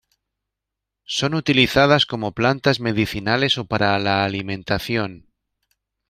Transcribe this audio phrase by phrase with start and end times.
[1.17, 5.27] Son utilizadas como plantas medicinales o para la alimentación.